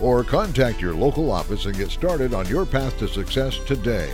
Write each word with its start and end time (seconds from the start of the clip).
or 0.00 0.24
contact 0.24 0.80
your 0.80 0.94
local 0.94 1.30
office 1.30 1.66
and 1.66 1.76
get 1.76 1.90
started 1.90 2.34
on 2.34 2.46
your 2.46 2.64
path 2.64 2.98
to 2.98 3.08
success 3.08 3.58
today. 3.66 4.12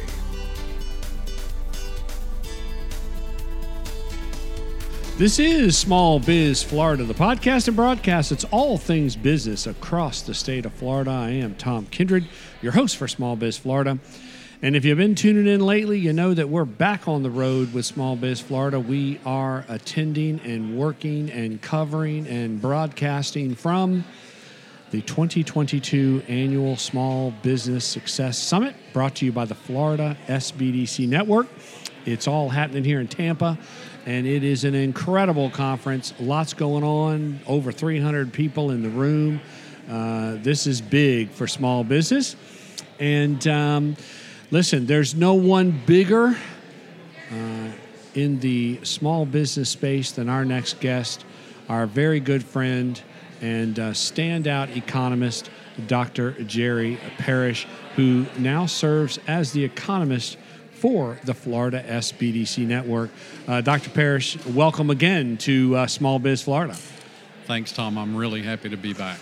This 5.18 5.38
is 5.38 5.78
Small 5.78 6.20
Biz 6.20 6.62
Florida, 6.62 7.04
the 7.04 7.14
podcast 7.14 7.68
and 7.68 7.76
broadcast. 7.76 8.32
It's 8.32 8.44
all 8.44 8.76
things 8.76 9.16
business 9.16 9.66
across 9.66 10.20
the 10.20 10.34
state 10.34 10.66
of 10.66 10.74
Florida. 10.74 11.10
I 11.10 11.30
am 11.30 11.54
Tom 11.54 11.86
Kindred, 11.86 12.28
your 12.60 12.72
host 12.72 12.98
for 12.98 13.08
Small 13.08 13.34
Biz 13.34 13.56
Florida. 13.56 13.98
And 14.60 14.76
if 14.76 14.84
you've 14.84 14.98
been 14.98 15.14
tuning 15.14 15.46
in 15.46 15.60
lately, 15.60 15.98
you 15.98 16.12
know 16.12 16.34
that 16.34 16.50
we're 16.50 16.66
back 16.66 17.08
on 17.08 17.22
the 17.22 17.30
road 17.30 17.72
with 17.72 17.86
Small 17.86 18.14
Biz 18.16 18.42
Florida. 18.42 18.78
We 18.78 19.18
are 19.24 19.64
attending 19.68 20.38
and 20.40 20.76
working 20.76 21.30
and 21.30 21.62
covering 21.62 22.26
and 22.26 22.60
broadcasting 22.60 23.54
from 23.54 24.04
the 24.90 25.02
2022 25.02 26.22
Annual 26.28 26.76
Small 26.76 27.32
Business 27.42 27.84
Success 27.84 28.38
Summit, 28.38 28.76
brought 28.92 29.16
to 29.16 29.24
you 29.24 29.32
by 29.32 29.44
the 29.44 29.54
Florida 29.54 30.16
SBDC 30.28 31.08
Network. 31.08 31.48
It's 32.04 32.28
all 32.28 32.48
happening 32.48 32.84
here 32.84 33.00
in 33.00 33.08
Tampa, 33.08 33.58
and 34.06 34.28
it 34.28 34.44
is 34.44 34.62
an 34.62 34.76
incredible 34.76 35.50
conference. 35.50 36.14
Lots 36.20 36.54
going 36.54 36.84
on, 36.84 37.40
over 37.48 37.72
300 37.72 38.32
people 38.32 38.70
in 38.70 38.84
the 38.84 38.88
room. 38.88 39.40
Uh, 39.90 40.36
this 40.36 40.68
is 40.68 40.80
big 40.80 41.30
for 41.30 41.48
small 41.48 41.82
business. 41.82 42.36
And 43.00 43.44
um, 43.48 43.96
listen, 44.52 44.86
there's 44.86 45.16
no 45.16 45.34
one 45.34 45.82
bigger 45.84 46.36
uh, 47.32 47.68
in 48.14 48.38
the 48.38 48.78
small 48.84 49.26
business 49.26 49.68
space 49.68 50.12
than 50.12 50.28
our 50.28 50.44
next 50.44 50.78
guest, 50.78 51.24
our 51.68 51.86
very 51.86 52.20
good 52.20 52.44
friend 52.44 53.02
and 53.40 53.78
uh, 53.78 53.90
standout 53.92 54.76
economist, 54.76 55.50
Dr. 55.86 56.32
Jerry 56.44 56.98
Parrish, 57.18 57.66
who 57.96 58.26
now 58.38 58.66
serves 58.66 59.18
as 59.26 59.52
the 59.52 59.64
economist 59.64 60.38
for 60.72 61.18
the 61.24 61.34
Florida 61.34 61.82
SBDC 61.86 62.66
Network. 62.66 63.10
Uh, 63.48 63.60
Dr. 63.60 63.90
Parrish, 63.90 64.44
welcome 64.46 64.90
again 64.90 65.36
to 65.38 65.74
uh, 65.76 65.86
Small 65.86 66.18
Biz 66.18 66.42
Florida. 66.42 66.74
Thanks, 67.44 67.72
Tom. 67.72 67.96
I'm 67.96 68.16
really 68.16 68.42
happy 68.42 68.68
to 68.68 68.76
be 68.76 68.92
back. 68.92 69.18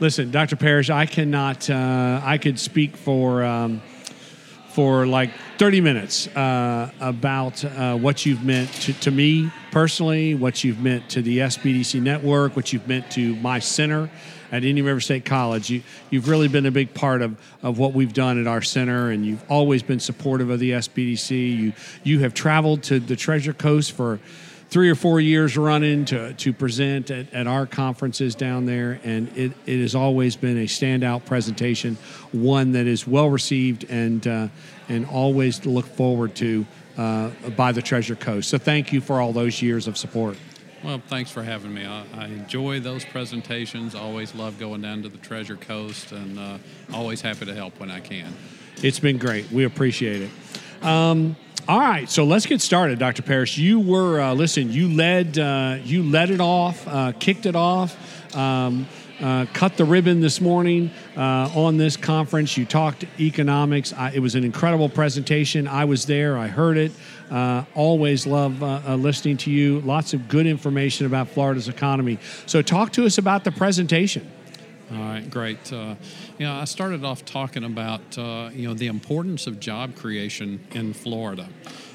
Listen, 0.00 0.30
Dr. 0.30 0.56
Parrish, 0.56 0.90
I 0.90 1.06
cannot, 1.06 1.70
uh, 1.70 2.20
I 2.22 2.38
could 2.38 2.58
speak 2.58 2.96
for. 2.96 3.44
Um, 3.44 3.80
for 4.72 5.06
like 5.06 5.30
30 5.58 5.82
minutes 5.82 6.28
uh, 6.28 6.90
about 7.00 7.62
uh, 7.64 7.94
what 7.96 8.24
you've 8.24 8.42
meant 8.42 8.72
to, 8.72 8.92
to, 8.94 9.10
me 9.10 9.50
personally, 9.70 10.34
what 10.34 10.64
you've 10.64 10.80
meant 10.80 11.10
to 11.10 11.20
the 11.20 11.38
SBDC 11.38 12.00
network, 12.00 12.56
what 12.56 12.72
you've 12.72 12.88
meant 12.88 13.10
to 13.10 13.36
my 13.36 13.58
center 13.58 14.08
at 14.50 14.64
Indian 14.64 14.86
River 14.86 15.00
State 15.00 15.26
College. 15.26 15.68
You, 15.68 15.82
you've 16.10 16.28
really 16.28 16.48
been 16.48 16.64
a 16.64 16.70
big 16.70 16.94
part 16.94 17.20
of, 17.20 17.38
of 17.62 17.78
what 17.78 17.92
we've 17.92 18.14
done 18.14 18.40
at 18.40 18.46
our 18.46 18.62
center, 18.62 19.10
and 19.10 19.26
you've 19.26 19.44
always 19.50 19.82
been 19.82 20.00
supportive 20.00 20.48
of 20.48 20.58
the 20.58 20.72
SBDC. 20.72 21.56
You, 21.58 21.72
you 22.02 22.20
have 22.20 22.32
traveled 22.32 22.82
to 22.84 22.98
the 22.98 23.16
Treasure 23.16 23.52
Coast 23.52 23.92
for 23.92 24.20
three 24.72 24.88
or 24.88 24.94
four 24.94 25.20
years 25.20 25.58
running 25.58 26.06
to, 26.06 26.32
to 26.32 26.50
present 26.50 27.10
at, 27.10 27.30
at 27.34 27.46
our 27.46 27.66
conferences 27.66 28.34
down 28.34 28.64
there, 28.64 28.98
and 29.04 29.28
it, 29.36 29.52
it 29.66 29.82
has 29.82 29.94
always 29.94 30.34
been 30.34 30.56
a 30.56 30.64
standout 30.64 31.26
presentation, 31.26 31.94
one 32.32 32.72
that 32.72 32.86
is 32.86 33.06
well 33.06 33.28
received 33.28 33.84
and 33.90 34.26
uh, 34.26 34.48
and 34.88 35.06
always 35.06 35.58
to 35.58 35.68
look 35.68 35.84
forward 35.84 36.34
to 36.34 36.66
uh, 36.96 37.28
by 37.54 37.70
the 37.70 37.82
Treasure 37.82 38.16
Coast. 38.16 38.48
So 38.48 38.56
thank 38.56 38.92
you 38.92 39.02
for 39.02 39.20
all 39.20 39.32
those 39.32 39.60
years 39.60 39.86
of 39.86 39.98
support. 39.98 40.38
Well, 40.82 41.00
thanks 41.06 41.30
for 41.30 41.42
having 41.42 41.72
me. 41.72 41.84
I, 41.84 42.04
I 42.14 42.24
enjoy 42.26 42.80
those 42.80 43.04
presentations. 43.04 43.94
Always 43.94 44.34
love 44.34 44.58
going 44.58 44.80
down 44.80 45.02
to 45.02 45.10
the 45.10 45.18
Treasure 45.18 45.56
Coast, 45.56 46.12
and 46.12 46.38
uh, 46.38 46.58
always 46.94 47.20
happy 47.20 47.44
to 47.44 47.54
help 47.54 47.78
when 47.78 47.90
I 47.90 48.00
can. 48.00 48.34
It's 48.82 48.98
been 48.98 49.18
great. 49.18 49.52
We 49.52 49.64
appreciate 49.64 50.22
it. 50.22 50.30
Um, 50.84 51.36
all 51.68 51.78
right, 51.78 52.10
so 52.10 52.24
let's 52.24 52.46
get 52.46 52.60
started, 52.60 52.98
Dr. 52.98 53.22
Parrish. 53.22 53.56
You 53.56 53.78
were 53.78 54.20
uh, 54.20 54.34
listen. 54.34 54.72
You 54.72 54.88
led. 54.88 55.38
Uh, 55.38 55.78
you 55.84 56.02
led 56.02 56.30
it 56.30 56.40
off. 56.40 56.88
Uh, 56.88 57.12
kicked 57.12 57.46
it 57.46 57.54
off. 57.54 57.96
Um, 58.36 58.88
uh, 59.20 59.46
cut 59.52 59.76
the 59.76 59.84
ribbon 59.84 60.20
this 60.20 60.40
morning 60.40 60.90
uh, 61.16 61.48
on 61.54 61.76
this 61.76 61.96
conference. 61.96 62.56
You 62.56 62.64
talked 62.64 63.04
economics. 63.20 63.92
I, 63.92 64.10
it 64.10 64.18
was 64.18 64.34
an 64.34 64.42
incredible 64.42 64.88
presentation. 64.88 65.68
I 65.68 65.84
was 65.84 66.04
there. 66.04 66.36
I 66.36 66.48
heard 66.48 66.78
it. 66.78 66.90
Uh, 67.30 67.64
always 67.76 68.26
love 68.26 68.60
listening 68.98 69.36
to 69.38 69.50
you. 69.52 69.80
Lots 69.82 70.14
of 70.14 70.28
good 70.28 70.48
information 70.48 71.06
about 71.06 71.28
Florida's 71.28 71.68
economy. 71.68 72.18
So, 72.46 72.60
talk 72.60 72.90
to 72.94 73.06
us 73.06 73.18
about 73.18 73.44
the 73.44 73.52
presentation. 73.52 74.28
All 74.92 74.98
right, 74.98 75.30
great. 75.30 75.72
Uh, 75.72 75.94
you 76.38 76.44
know, 76.44 76.54
I 76.54 76.64
started 76.64 77.02
off 77.02 77.24
talking 77.24 77.64
about 77.64 78.18
uh, 78.18 78.50
you 78.52 78.68
know 78.68 78.74
the 78.74 78.88
importance 78.88 79.46
of 79.46 79.58
job 79.58 79.96
creation 79.96 80.60
in 80.72 80.92
Florida, 80.92 81.48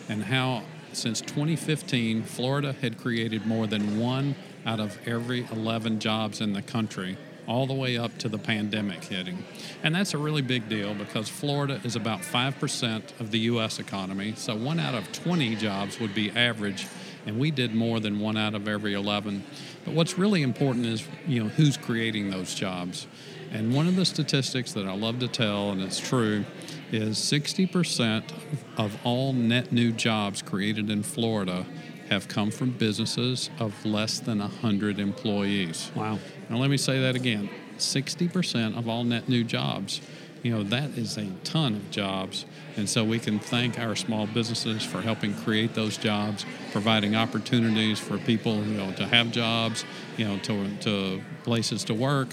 and 0.09 0.23
how 0.23 0.63
since 0.93 1.21
2015 1.21 2.23
Florida 2.23 2.73
had 2.73 2.97
created 2.97 3.45
more 3.45 3.67
than 3.67 3.99
one 3.99 4.33
out 4.65 4.79
of 4.79 4.97
every 5.07 5.45
11 5.51 5.99
jobs 5.99 6.41
in 6.41 6.53
the 6.53 6.61
country, 6.63 7.17
all 7.45 7.67
the 7.67 7.73
way 7.73 7.99
up 7.99 8.17
to 8.17 8.29
the 8.29 8.39
pandemic 8.39 9.03
hitting, 9.03 9.43
and 9.83 9.93
that's 9.93 10.15
a 10.15 10.17
really 10.17 10.41
big 10.41 10.67
deal 10.67 10.95
because 10.95 11.29
Florida 11.29 11.79
is 11.83 11.95
about 11.95 12.25
five 12.25 12.57
percent 12.57 13.13
of 13.19 13.29
the 13.29 13.39
U.S. 13.39 13.77
economy, 13.77 14.33
so 14.35 14.55
one 14.55 14.79
out 14.79 14.95
of 14.95 15.11
20 15.11 15.55
jobs 15.57 15.99
would 15.99 16.15
be 16.15 16.31
average, 16.31 16.87
and 17.27 17.37
we 17.37 17.51
did 17.51 17.75
more 17.75 17.99
than 17.99 18.19
one 18.19 18.37
out 18.37 18.55
of 18.55 18.67
every 18.67 18.93
11. 18.93 19.43
But 19.85 19.93
what's 19.93 20.17
really 20.17 20.41
important 20.41 20.85
is, 20.85 21.05
you 21.27 21.43
know, 21.43 21.49
who's 21.49 21.75
creating 21.75 22.31
those 22.31 22.55
jobs. 22.55 23.05
And 23.51 23.73
one 23.73 23.87
of 23.87 23.97
the 23.97 24.05
statistics 24.05 24.71
that 24.73 24.87
I 24.87 24.95
love 24.95 25.19
to 25.19 25.27
tell, 25.27 25.69
and 25.69 25.81
it's 25.81 25.99
true, 25.99 26.45
is 26.91 27.17
60% 27.17 28.31
of 28.77 28.97
all 29.03 29.33
net 29.33 29.73
new 29.73 29.91
jobs 29.91 30.41
created 30.41 30.89
in 30.89 31.03
Florida 31.03 31.65
have 32.09 32.29
come 32.29 32.49
from 32.49 32.71
businesses 32.71 33.49
of 33.59 33.85
less 33.85 34.19
than 34.19 34.39
100 34.39 34.97
employees. 34.97 35.91
Wow. 35.95 36.19
Now, 36.49 36.57
let 36.57 36.69
me 36.69 36.77
say 36.77 37.01
that 37.01 37.15
again 37.15 37.49
60% 37.77 38.77
of 38.77 38.87
all 38.87 39.03
net 39.03 39.27
new 39.27 39.43
jobs. 39.43 40.01
You 40.43 40.55
know, 40.55 40.63
that 40.63 40.97
is 40.97 41.17
a 41.17 41.27
ton 41.43 41.75
of 41.75 41.91
jobs. 41.91 42.45
And 42.75 42.87
so 42.87 43.03
we 43.03 43.19
can 43.19 43.39
thank 43.39 43.79
our 43.79 43.95
small 43.95 44.27
businesses 44.27 44.83
for 44.83 45.01
helping 45.01 45.33
create 45.33 45.73
those 45.73 45.97
jobs, 45.97 46.45
providing 46.71 47.15
opportunities 47.15 47.99
for 47.99 48.17
people, 48.19 48.63
you 48.63 48.77
know, 48.77 48.91
to 48.93 49.07
have 49.07 49.31
jobs, 49.31 49.83
you 50.15 50.25
know, 50.25 50.37
to, 50.39 50.77
to 50.77 51.21
places 51.43 51.83
to 51.85 51.93
work, 51.93 52.29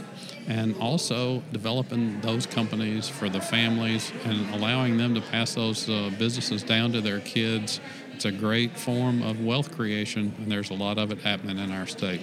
and 0.46 0.76
also 0.78 1.42
developing 1.52 2.20
those 2.20 2.46
companies 2.46 3.08
for 3.08 3.28
the 3.30 3.40
families 3.40 4.12
and 4.24 4.54
allowing 4.54 4.98
them 4.98 5.14
to 5.14 5.20
pass 5.22 5.54
those 5.54 5.88
uh, 5.88 6.10
businesses 6.18 6.62
down 6.62 6.92
to 6.92 7.00
their 7.00 7.20
kids. 7.20 7.80
It's 8.12 8.26
a 8.26 8.32
great 8.32 8.76
form 8.76 9.22
of 9.22 9.42
wealth 9.42 9.74
creation, 9.74 10.34
and 10.38 10.52
there's 10.52 10.70
a 10.70 10.74
lot 10.74 10.98
of 10.98 11.10
it 11.10 11.18
happening 11.22 11.58
in 11.58 11.72
our 11.72 11.86
state. 11.86 12.20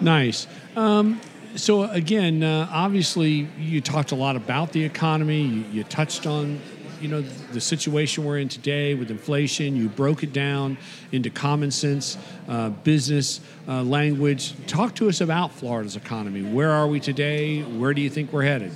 Nice. 0.00 0.46
Um, 0.76 1.20
so 1.56 1.84
again, 1.90 2.42
uh, 2.42 2.68
obviously, 2.70 3.48
you 3.58 3.80
talked 3.80 4.12
a 4.12 4.14
lot 4.14 4.36
about 4.36 4.72
the 4.72 4.84
economy. 4.84 5.42
You, 5.42 5.64
you, 5.72 5.84
touched 5.84 6.26
on, 6.26 6.60
you 7.00 7.08
know, 7.08 7.22
the 7.22 7.60
situation 7.60 8.24
we're 8.24 8.38
in 8.38 8.48
today 8.48 8.94
with 8.94 9.10
inflation. 9.10 9.76
You 9.76 9.88
broke 9.88 10.22
it 10.22 10.32
down 10.32 10.78
into 11.12 11.30
common 11.30 11.70
sense 11.70 12.18
uh, 12.48 12.70
business 12.70 13.40
uh, 13.66 13.82
language. 13.82 14.54
Talk 14.66 14.94
to 14.96 15.08
us 15.08 15.20
about 15.20 15.52
Florida's 15.52 15.96
economy. 15.96 16.42
Where 16.42 16.70
are 16.70 16.86
we 16.86 17.00
today? 17.00 17.62
Where 17.62 17.94
do 17.94 18.02
you 18.02 18.10
think 18.10 18.32
we're 18.32 18.44
headed? 18.44 18.72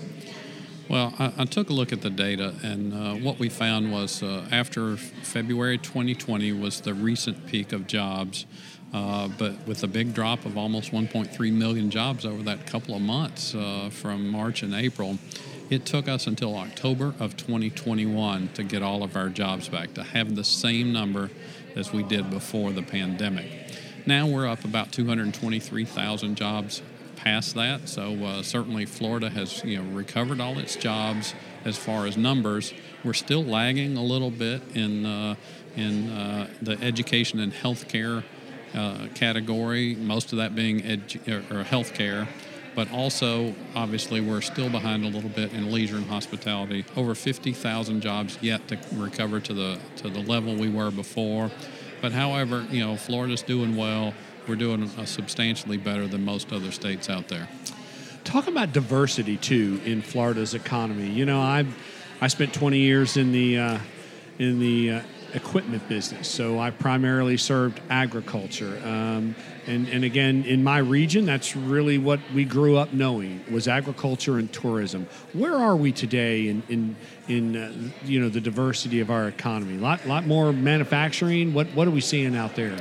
Well, 0.88 1.14
I, 1.18 1.32
I 1.38 1.44
took 1.44 1.70
a 1.70 1.72
look 1.72 1.92
at 1.92 2.02
the 2.02 2.10
data, 2.10 2.54
and 2.62 2.92
uh, 2.92 3.14
what 3.14 3.38
we 3.38 3.48
found 3.48 3.92
was 3.92 4.22
uh, 4.22 4.46
after 4.50 4.96
February 4.96 5.78
2020 5.78 6.52
was 6.52 6.80
the 6.80 6.92
recent 6.92 7.46
peak 7.46 7.72
of 7.72 7.86
jobs. 7.86 8.44
Uh, 8.92 9.28
but 9.38 9.66
with 9.66 9.82
a 9.82 9.86
big 9.86 10.12
drop 10.12 10.44
of 10.44 10.58
almost 10.58 10.92
1.3 10.92 11.52
million 11.52 11.90
jobs 11.90 12.26
over 12.26 12.42
that 12.42 12.66
couple 12.66 12.94
of 12.94 13.00
months 13.00 13.54
uh, 13.54 13.88
from 13.90 14.28
March 14.28 14.62
and 14.62 14.74
April, 14.74 15.18
it 15.70 15.86
took 15.86 16.08
us 16.08 16.26
until 16.26 16.56
October 16.56 17.14
of 17.18 17.36
2021 17.36 18.50
to 18.54 18.62
get 18.62 18.82
all 18.82 19.02
of 19.02 19.16
our 19.16 19.30
jobs 19.30 19.68
back, 19.70 19.94
to 19.94 20.02
have 20.02 20.36
the 20.36 20.44
same 20.44 20.92
number 20.92 21.30
as 21.74 21.92
we 21.92 22.02
did 22.02 22.28
before 22.30 22.72
the 22.72 22.82
pandemic. 22.82 23.50
Now 24.04 24.26
we're 24.26 24.46
up 24.46 24.64
about 24.64 24.92
223,000 24.92 26.34
jobs 26.34 26.82
past 27.16 27.54
that, 27.54 27.88
so 27.88 28.12
uh, 28.24 28.42
certainly 28.42 28.84
Florida 28.84 29.30
has 29.30 29.64
you 29.64 29.78
know 29.78 29.90
recovered 29.94 30.40
all 30.40 30.58
its 30.58 30.76
jobs 30.76 31.34
as 31.64 31.78
far 31.78 32.06
as 32.06 32.16
numbers. 32.16 32.74
We're 33.04 33.12
still 33.14 33.44
lagging 33.44 33.96
a 33.96 34.02
little 34.02 34.30
bit 34.30 34.60
in 34.74 35.06
uh, 35.06 35.36
in 35.76 36.10
uh, 36.10 36.48
the 36.60 36.72
education 36.82 37.38
and 37.38 37.52
healthcare 37.52 38.24
uh, 38.74 39.08
category. 39.14 39.94
Most 39.94 40.32
of 40.32 40.38
that 40.38 40.54
being 40.54 40.80
edu- 40.80 41.28
or, 41.28 41.60
or 41.60 41.64
healthcare 41.64 42.26
but 42.74 42.90
also 42.92 43.54
obviously 43.74 44.20
we're 44.20 44.40
still 44.40 44.70
behind 44.70 45.04
a 45.04 45.08
little 45.08 45.30
bit 45.30 45.52
in 45.52 45.70
leisure 45.70 45.96
and 45.96 46.06
hospitality. 46.06 46.84
Over 46.96 47.14
50,000 47.14 48.00
jobs 48.00 48.38
yet 48.40 48.66
to 48.68 48.78
recover 48.94 49.40
to 49.40 49.54
the 49.54 49.78
to 49.96 50.08
the 50.08 50.20
level 50.20 50.54
we 50.54 50.68
were 50.68 50.90
before. 50.90 51.50
But 52.00 52.12
however, 52.12 52.66
you 52.70 52.84
know, 52.84 52.96
Florida's 52.96 53.42
doing 53.42 53.76
well. 53.76 54.14
We're 54.48 54.56
doing 54.56 54.90
uh, 54.98 55.04
substantially 55.04 55.76
better 55.76 56.08
than 56.08 56.24
most 56.24 56.52
other 56.52 56.72
states 56.72 57.08
out 57.08 57.28
there. 57.28 57.48
Talk 58.24 58.48
about 58.48 58.72
diversity 58.72 59.36
too 59.36 59.80
in 59.84 60.02
Florida's 60.02 60.54
economy. 60.54 61.08
You 61.08 61.26
know, 61.26 61.40
I 61.40 61.66
I 62.20 62.28
spent 62.28 62.52
20 62.54 62.78
years 62.78 63.16
in 63.16 63.32
the 63.32 63.58
uh, 63.58 63.78
in 64.38 64.58
the 64.58 64.90
uh, 64.90 65.02
equipment 65.34 65.86
business, 65.88 66.28
so 66.28 66.58
I 66.58 66.70
primarily 66.70 67.36
served 67.36 67.80
agriculture. 67.90 68.80
Um, 68.84 69.34
and, 69.66 69.88
and 69.88 70.04
again, 70.04 70.44
in 70.44 70.62
my 70.62 70.78
region, 70.78 71.24
that's 71.24 71.56
really 71.56 71.98
what 71.98 72.20
we 72.34 72.44
grew 72.44 72.76
up 72.76 72.92
knowing 72.92 73.44
was 73.50 73.68
agriculture 73.68 74.38
and 74.38 74.52
tourism. 74.52 75.06
Where 75.32 75.54
are 75.54 75.76
we 75.76 75.92
today 75.92 76.48
in 76.48 76.62
in, 76.68 76.96
in 77.28 77.56
uh, 77.56 77.72
you 78.04 78.20
know 78.20 78.28
the 78.28 78.40
diversity 78.40 79.00
of 79.00 79.10
our 79.10 79.28
economy? 79.28 79.76
A 79.76 79.80
lot 79.80 80.06
lot 80.06 80.26
more 80.26 80.52
manufacturing. 80.52 81.54
What 81.54 81.68
what 81.68 81.86
are 81.86 81.92
we 81.92 82.00
seeing 82.00 82.36
out 82.36 82.56
there? 82.56 82.76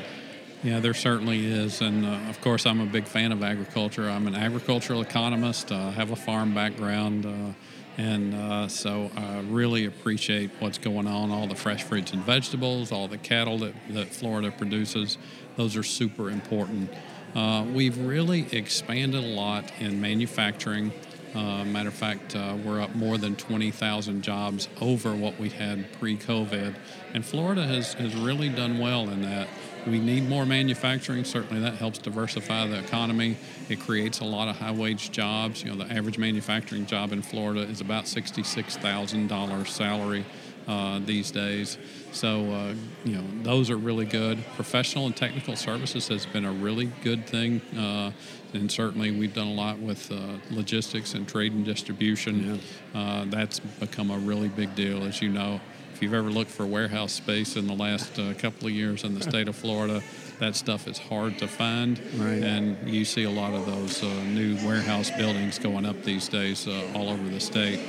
Yeah, 0.64 0.80
there 0.80 0.94
certainly 0.94 1.44
is. 1.48 1.82
And 1.82 2.06
uh, 2.06 2.30
of 2.30 2.40
course, 2.42 2.68
I'm 2.68 2.82
a 2.82 2.86
big 2.86 3.06
fan 3.06 3.32
of 3.32 3.42
agriculture. 3.42 4.08
I'm 4.08 4.28
an 4.28 4.36
agricultural 4.36 5.02
economist, 5.02 5.72
uh, 5.72 5.90
have 5.90 6.12
a 6.12 6.16
farm 6.16 6.54
background. 6.54 7.26
Uh, 7.26 7.54
and 7.98 8.36
uh, 8.36 8.68
so 8.68 9.10
I 9.18 9.40
really 9.40 9.86
appreciate 9.86 10.52
what's 10.60 10.78
going 10.78 11.08
on, 11.08 11.32
all 11.32 11.48
the 11.48 11.56
fresh 11.56 11.82
fruits 11.82 12.14
and 12.14 12.22
vegetables, 12.22 12.92
all 12.92 13.08
the 13.08 13.18
cattle 13.18 13.58
that, 13.60 13.74
that 13.90 14.10
Florida 14.10 14.52
produces. 14.52 15.18
Those 15.56 15.76
are 15.76 15.84
super 15.84 16.30
important. 16.30 16.92
Uh, 17.34 17.66
we've 17.74 17.98
really 17.98 18.46
expanded 18.52 19.24
a 19.24 19.28
lot 19.28 19.66
in 19.80 20.00
manufacturing. 20.00 20.92
Uh, 21.34 21.66
matter 21.66 21.90
of 21.90 21.96
fact, 21.96 22.36
we're 22.64 22.82
up 22.82 22.94
more 22.94 23.18
than 23.18 23.36
20,000 23.36 24.22
jobs 24.22 24.68
over 24.80 25.16
what 25.16 25.40
we 25.40 25.50
had 25.50 25.92
pre 25.94 26.18
COVID. 26.18 26.76
And 27.16 27.26
Florida 27.26 27.66
has, 27.66 27.94
has 27.94 28.14
really 28.16 28.50
done 28.50 28.78
well 28.78 29.10
in 29.10 29.24
that. 29.24 29.48
We 29.88 30.00
need 30.00 30.30
more 30.30 30.46
manufacturing. 30.46 31.24
Certainly, 31.24 31.62
that 31.64 31.76
helps 31.76 31.98
diversify 31.98 32.68
the 32.68 32.80
economy. 32.80 33.38
It 33.68 33.80
creates 33.80 34.20
a 34.20 34.26
lot 34.26 34.48
of 34.48 34.58
high 34.58 34.72
wage 34.72 35.12
jobs. 35.12 35.64
You 35.64 35.74
know, 35.74 35.84
the 35.84 35.92
average 35.92 36.18
manufacturing 36.18 36.86
job 36.86 37.12
in 37.12 37.22
Florida 37.22 37.62
is 37.62 37.82
about 37.82 38.06
$66,000 38.06 39.68
salary 39.68 40.26
uh, 40.68 41.00
these 41.00 41.32
days. 41.32 41.78
So, 42.12 42.52
uh, 42.52 42.74
you 43.06 43.16
know, 43.16 43.24
those 43.44 43.70
are 43.70 43.78
really 43.78 44.06
good. 44.06 44.44
Professional 44.56 45.06
and 45.06 45.16
technical 45.16 45.56
services 45.56 46.08
has 46.10 46.26
been 46.26 46.46
a 46.46 46.52
really 46.52 46.86
good 47.04 47.26
thing. 47.26 47.62
Uh, 47.76 48.12
and 48.54 48.72
certainly 48.72 49.12
we've 49.12 49.34
done 49.34 49.48
a 49.48 49.54
lot 49.54 49.80
with 49.80 50.12
uh, 50.12 50.38
logistics 50.50 51.14
and 51.14 51.28
trade 51.28 51.54
and 51.54 51.66
distribution. 51.66 52.62
Yeah. 52.94 53.02
Uh, 53.02 53.26
that's 53.26 53.60
become 53.60 54.12
a 54.12 54.18
really 54.18 54.50
big 54.50 54.76
deal, 54.76 55.04
as 55.04 55.22
you 55.22 55.30
know. 55.30 55.62
If 56.02 56.06
you've 56.06 56.16
ever 56.16 56.32
looked 56.32 56.50
for 56.50 56.66
warehouse 56.66 57.12
space 57.12 57.56
in 57.56 57.68
the 57.68 57.76
last 57.76 58.18
uh, 58.18 58.34
couple 58.34 58.66
of 58.66 58.74
years 58.74 59.04
in 59.04 59.14
the 59.14 59.22
state 59.22 59.48
of 59.48 59.56
Florida, 59.56 60.02
that 60.40 60.56
stuff 60.56 60.88
is 60.88 60.98
hard 60.98 61.38
to 61.38 61.48
find. 61.48 62.00
Right. 62.16 62.42
And 62.42 62.90
you 62.90 63.06
see 63.06 63.26
a 63.26 63.30
lot 63.30 63.54
of 63.54 63.68
those 63.68 64.02
new 64.02 64.56
warehouse 64.66 65.12
buildings 65.12 65.60
going 65.60 65.86
up 65.86 66.02
these 66.02 66.28
days 66.28 66.68
all 66.96 67.08
over 67.08 67.30
the 67.30 67.40
state 67.40 67.80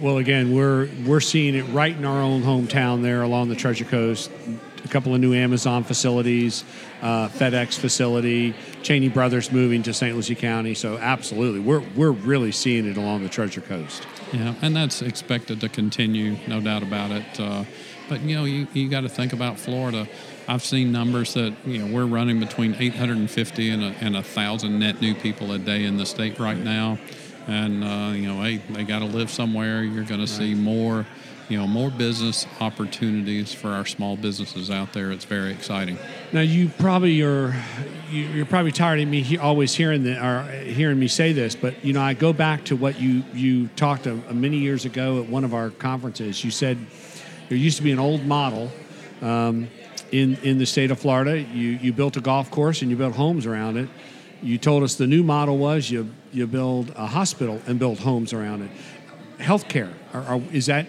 well, 0.00 0.18
again, 0.18 0.54
we're 0.54 0.88
we're 1.04 1.18
seeing 1.18 1.56
it 1.56 1.64
right 1.70 1.96
in 1.96 2.04
our 2.04 2.22
own 2.22 2.42
hometown 2.42 3.02
there 3.02 3.22
along 3.22 3.48
the 3.48 3.56
Treasure 3.56 3.84
Coast. 3.84 4.30
A 4.88 4.90
couple 4.90 5.14
of 5.14 5.20
new 5.20 5.34
Amazon 5.34 5.84
facilities, 5.84 6.64
uh, 7.02 7.28
FedEx 7.28 7.78
facility, 7.78 8.54
Cheney 8.82 9.10
Brothers 9.10 9.52
moving 9.52 9.82
to 9.82 9.92
St. 9.92 10.16
Lucie 10.16 10.34
County. 10.34 10.72
So 10.72 10.96
absolutely, 10.96 11.60
we're 11.60 11.82
we're 11.94 12.10
really 12.10 12.52
seeing 12.52 12.86
it 12.86 12.96
along 12.96 13.22
the 13.22 13.28
Treasure 13.28 13.60
Coast. 13.60 14.06
Yeah, 14.32 14.54
and 14.62 14.74
that's 14.74 15.02
expected 15.02 15.60
to 15.60 15.68
continue, 15.68 16.38
no 16.46 16.62
doubt 16.62 16.82
about 16.82 17.10
it. 17.10 17.38
Uh, 17.38 17.64
but 18.08 18.22
you 18.22 18.34
know, 18.34 18.46
you, 18.46 18.66
you 18.72 18.88
got 18.88 19.02
to 19.02 19.10
think 19.10 19.34
about 19.34 19.58
Florida. 19.58 20.08
I've 20.48 20.64
seen 20.64 20.90
numbers 20.90 21.34
that 21.34 21.54
you 21.66 21.84
know 21.84 21.94
we're 21.94 22.06
running 22.06 22.40
between 22.40 22.74
850 22.78 23.68
and 23.68 23.82
a, 23.82 23.86
and 24.00 24.16
a 24.16 24.22
thousand 24.22 24.78
net 24.78 25.02
new 25.02 25.14
people 25.14 25.52
a 25.52 25.58
day 25.58 25.84
in 25.84 25.98
the 25.98 26.06
state 26.06 26.38
right 26.38 26.56
now 26.56 26.98
and 27.48 27.82
uh, 27.82 28.12
you 28.14 28.28
know, 28.28 28.42
hey, 28.42 28.58
they 28.70 28.84
got 28.84 28.98
to 28.98 29.06
live 29.06 29.30
somewhere. 29.30 29.82
You're 29.82 30.04
going 30.04 30.20
right. 30.20 30.28
to 30.28 30.34
see 30.34 30.54
more, 30.54 31.06
you 31.48 31.58
know, 31.58 31.66
more 31.66 31.90
business 31.90 32.46
opportunities 32.60 33.52
for 33.54 33.68
our 33.68 33.86
small 33.86 34.16
businesses 34.16 34.70
out 34.70 34.92
there. 34.92 35.10
It's 35.10 35.24
very 35.24 35.50
exciting. 35.52 35.98
Now, 36.32 36.42
you 36.42 36.68
probably 36.68 37.22
are, 37.22 37.54
you're 38.10 38.46
probably 38.46 38.72
tired 38.72 39.00
of 39.00 39.08
me 39.08 39.22
he, 39.22 39.38
always 39.38 39.74
hearing 39.74 40.04
the, 40.04 40.24
or 40.24 40.42
hearing 40.50 40.98
me 40.98 41.08
say 41.08 41.32
this, 41.32 41.56
but 41.56 41.84
you 41.84 41.92
know, 41.92 42.02
I 42.02 42.14
go 42.14 42.32
back 42.32 42.64
to 42.66 42.76
what 42.76 43.00
you 43.00 43.24
you 43.32 43.68
talked 43.68 44.06
a, 44.06 44.12
a 44.28 44.34
many 44.34 44.58
years 44.58 44.84
ago 44.84 45.22
at 45.22 45.28
one 45.28 45.44
of 45.44 45.54
our 45.54 45.70
conferences. 45.70 46.44
You 46.44 46.50
said 46.50 46.78
there 47.48 47.58
used 47.58 47.78
to 47.78 47.82
be 47.82 47.92
an 47.92 47.98
old 47.98 48.24
model. 48.24 48.70
Um, 49.22 49.68
in, 50.10 50.36
in 50.36 50.56
the 50.56 50.64
state 50.64 50.90
of 50.90 50.98
Florida, 50.98 51.38
you, 51.38 51.70
you 51.82 51.92
built 51.92 52.16
a 52.16 52.22
golf 52.22 52.50
course 52.50 52.80
and 52.80 52.90
you 52.90 52.96
built 52.96 53.14
homes 53.14 53.44
around 53.44 53.76
it 53.76 53.90
you 54.42 54.58
told 54.58 54.82
us 54.82 54.94
the 54.94 55.06
new 55.06 55.22
model 55.22 55.58
was 55.58 55.90
you 55.90 56.08
you 56.32 56.46
build 56.46 56.92
a 56.96 57.06
hospital 57.06 57.60
and 57.66 57.78
build 57.78 57.98
homes 57.98 58.32
around 58.32 58.62
it. 58.62 58.70
Healthcare 59.38 59.92
are, 60.12 60.22
are, 60.22 60.40
is 60.52 60.66
that? 60.66 60.86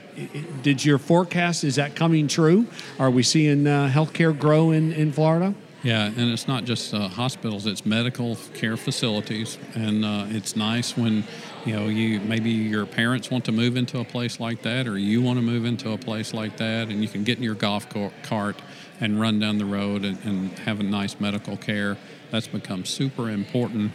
Did 0.64 0.84
your 0.84 0.98
forecast 0.98 1.64
is 1.64 1.76
that 1.76 1.96
coming 1.96 2.28
true? 2.28 2.68
Are 3.00 3.12
we 3.12 3.24
seeing 3.24 3.68
uh, 3.68 3.90
healthcare 3.94 4.38
grow 4.38 4.72
in 4.72 4.94
in 4.94 5.12
Florida? 5.12 5.54
Yeah, 5.82 6.06
and 6.06 6.32
it's 6.32 6.48
not 6.48 6.66
just 6.66 6.94
uh, 6.94 7.08
hospitals; 7.08 7.66
it's 7.66 7.86
medical 7.86 8.38
care 8.54 8.76
facilities, 8.76 9.58
and 9.76 10.04
uh, 10.04 10.26
it's 10.30 10.56
nice 10.56 10.98
when 10.98 11.24
you 11.66 11.76
know 11.76 11.88
you 11.88 12.20
maybe 12.20 12.50
your 12.50 12.86
parents 12.86 13.32
want 13.32 13.46
to 13.46 13.52
move 13.52 13.78
into 13.78 14.00
a 14.00 14.06
place 14.06 14.40
like 14.40 14.62
that, 14.64 14.88
or 14.88 14.98
you 14.98 15.22
want 15.22 15.38
to 15.38 15.44
move 15.44 15.66
into 15.66 15.92
a 15.92 15.98
place 15.98 16.34
like 16.34 16.58
that, 16.58 16.90
and 16.90 17.02
you 17.02 17.08
can 17.08 17.24
get 17.24 17.38
in 17.38 17.44
your 17.44 17.56
golf 17.56 17.88
cart 18.24 18.62
and 19.02 19.20
run 19.20 19.40
down 19.40 19.58
the 19.58 19.66
road 19.66 20.04
and, 20.04 20.18
and 20.26 20.60
have 20.60 20.80
a 20.82 20.84
nice 20.84 21.20
medical 21.20 21.56
care 21.56 21.98
that's 22.32 22.48
become 22.48 22.84
super 22.84 23.30
important 23.30 23.92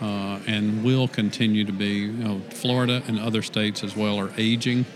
uh, 0.00 0.40
and 0.46 0.84
will 0.84 1.08
continue 1.08 1.64
to 1.64 1.72
be. 1.72 1.98
You 1.98 2.12
know, 2.12 2.40
Florida 2.50 3.02
and 3.06 3.18
other 3.18 3.42
states 3.42 3.82
as 3.82 3.96
well 3.96 4.18
are 4.18 4.30
aging, 4.36 4.86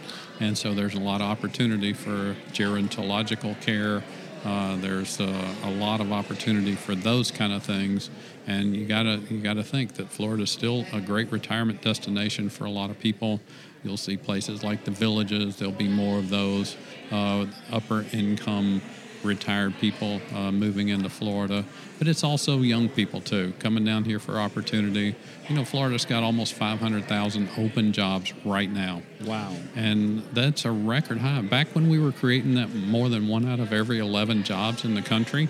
and 0.40 0.56
so 0.56 0.74
there's 0.74 0.94
a 0.94 1.00
lot 1.00 1.20
of 1.20 1.28
opportunity 1.28 1.92
for 1.92 2.36
gerontological 2.52 3.60
care. 3.60 4.02
Uh, 4.44 4.76
there's 4.76 5.20
uh, 5.20 5.54
a 5.64 5.70
lot 5.70 6.00
of 6.00 6.10
opportunity 6.10 6.74
for 6.74 6.94
those 6.94 7.30
kind 7.30 7.52
of 7.52 7.62
things, 7.62 8.10
and 8.46 8.74
you 8.74 8.84
gotta 8.86 9.20
you 9.30 9.40
gotta 9.40 9.62
think 9.62 9.94
that 9.94 10.08
Florida 10.08 10.42
is 10.42 10.50
still 10.50 10.84
a 10.92 11.00
great 11.00 11.30
retirement 11.30 11.80
destination 11.80 12.48
for 12.48 12.64
a 12.64 12.70
lot 12.70 12.90
of 12.90 12.98
people. 12.98 13.40
You'll 13.84 13.96
see 13.96 14.16
places 14.16 14.62
like 14.62 14.84
the 14.84 14.90
villages. 14.90 15.56
There'll 15.56 15.72
be 15.72 15.88
more 15.88 16.18
of 16.18 16.28
those 16.28 16.76
uh, 17.10 17.46
upper 17.70 18.04
income 18.12 18.80
retired 19.24 19.78
people 19.78 20.20
uh, 20.34 20.50
moving 20.50 20.88
into 20.88 21.08
Florida, 21.08 21.64
but 21.98 22.08
it's 22.08 22.24
also 22.24 22.58
young 22.58 22.88
people 22.88 23.20
too 23.20 23.52
coming 23.58 23.84
down 23.84 24.04
here 24.04 24.18
for 24.18 24.38
opportunity. 24.38 25.14
You 25.48 25.56
know, 25.56 25.64
Florida's 25.64 26.04
got 26.04 26.22
almost 26.22 26.54
500,000 26.54 27.48
open 27.58 27.92
jobs 27.92 28.32
right 28.44 28.70
now. 28.70 29.02
Wow. 29.24 29.54
And 29.74 30.22
that's 30.32 30.64
a 30.64 30.70
record 30.70 31.18
high. 31.18 31.42
Back 31.42 31.68
when 31.74 31.88
we 31.88 31.98
were 31.98 32.12
creating 32.12 32.54
that 32.54 32.74
more 32.74 33.08
than 33.08 33.28
one 33.28 33.48
out 33.48 33.60
of 33.60 33.72
every 33.72 33.98
11 33.98 34.44
jobs 34.44 34.84
in 34.84 34.94
the 34.94 35.02
country, 35.02 35.48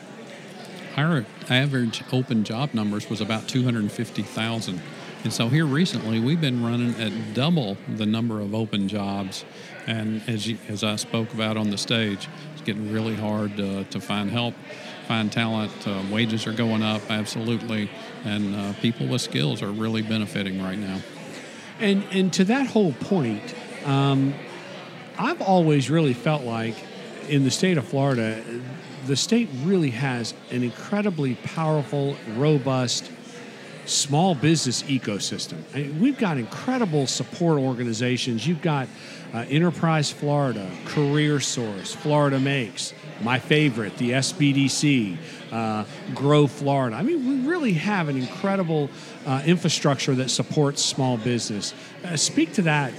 our 0.96 1.24
average 1.48 2.02
open 2.12 2.44
job 2.44 2.74
numbers 2.74 3.08
was 3.08 3.20
about 3.20 3.48
250,000. 3.48 4.80
And 5.24 5.32
so 5.32 5.48
here 5.48 5.66
recently, 5.66 6.18
we've 6.18 6.40
been 6.40 6.64
running 6.64 7.00
at 7.00 7.12
double 7.32 7.76
the 7.88 8.06
number 8.06 8.40
of 8.40 8.56
open 8.56 8.88
jobs. 8.88 9.44
And 9.86 10.20
as, 10.28 10.48
you, 10.48 10.58
as 10.68 10.82
I 10.82 10.96
spoke 10.96 11.32
about 11.32 11.56
on 11.56 11.70
the 11.70 11.78
stage, 11.78 12.28
it's 12.52 12.62
getting 12.62 12.92
really 12.92 13.14
hard 13.14 13.58
uh, 13.60 13.84
to 13.84 14.00
find 14.00 14.30
help, 14.30 14.54
find 15.06 15.30
talent. 15.30 15.72
Uh, 15.86 16.02
wages 16.10 16.46
are 16.48 16.52
going 16.52 16.82
up, 16.82 17.08
absolutely, 17.08 17.88
and 18.24 18.54
uh, 18.54 18.72
people 18.80 19.06
with 19.06 19.20
skills 19.20 19.62
are 19.62 19.70
really 19.70 20.02
benefiting 20.02 20.60
right 20.60 20.78
now. 20.78 21.00
And 21.78 22.04
and 22.10 22.32
to 22.34 22.44
that 22.44 22.66
whole 22.66 22.92
point, 22.92 23.54
um, 23.84 24.34
I've 25.18 25.40
always 25.40 25.88
really 25.88 26.14
felt 26.14 26.42
like 26.42 26.74
in 27.28 27.44
the 27.44 27.50
state 27.50 27.78
of 27.78 27.86
Florida, 27.86 28.42
the 29.06 29.16
state 29.16 29.48
really 29.62 29.90
has 29.90 30.34
an 30.50 30.62
incredibly 30.62 31.36
powerful, 31.36 32.16
robust 32.36 33.10
small 33.86 34.34
business 34.34 34.82
ecosystem. 34.84 35.58
I 35.74 35.78
mean, 35.78 36.00
we've 36.00 36.18
got 36.18 36.38
incredible 36.38 37.06
support 37.06 37.58
organizations. 37.58 38.46
You've 38.46 38.62
got 38.62 38.88
uh, 39.34 39.44
Enterprise 39.48 40.10
Florida, 40.10 40.70
Career 40.84 41.40
Source, 41.40 41.94
Florida 41.94 42.38
Makes, 42.38 42.92
my 43.22 43.38
favorite, 43.38 43.96
the 43.96 44.10
SBDC, 44.10 45.16
uh, 45.50 45.84
Grow 46.14 46.46
Florida. 46.46 46.96
I 46.96 47.02
mean, 47.02 47.26
we 47.26 47.48
really 47.48 47.72
have 47.74 48.08
an 48.08 48.16
incredible 48.16 48.90
uh, 49.26 49.42
infrastructure 49.46 50.14
that 50.16 50.30
supports 50.30 50.84
small 50.84 51.16
business. 51.16 51.74
Uh, 52.04 52.16
speak 52.16 52.52
to 52.54 52.62
that 52.62 52.92